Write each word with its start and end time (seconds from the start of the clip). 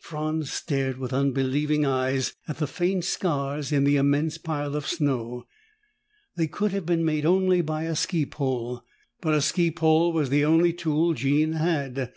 Franz 0.00 0.50
stared 0.50 0.96
with 0.96 1.12
unbelieving 1.12 1.84
eyes 1.84 2.32
at 2.48 2.56
the 2.56 2.66
faint 2.66 3.04
scars 3.04 3.70
in 3.70 3.84
the 3.84 3.96
immense 3.96 4.38
pile 4.38 4.74
of 4.76 4.86
snow. 4.86 5.46
They 6.36 6.46
could 6.46 6.70
have 6.72 6.86
been 6.86 7.04
made 7.04 7.26
only 7.26 7.60
by 7.60 7.82
a 7.82 7.94
ski 7.94 8.24
pole, 8.24 8.82
but 9.20 9.34
a 9.34 9.42
ski 9.42 9.70
pole 9.70 10.10
was 10.14 10.30
the 10.30 10.42
only 10.42 10.72
tool 10.72 11.12
Jean 11.12 11.52
had. 11.52 12.14